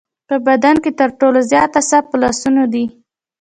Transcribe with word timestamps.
په 0.27 0.35
بدن 0.47 0.75
کې 0.83 0.91
تر 0.99 1.09
ټولو 1.19 1.39
زیات 1.51 1.71
اعصاب 1.79 2.03
په 2.11 2.15
لاسونو 2.21 2.63
کې 2.65 2.71
دي. 2.73 2.85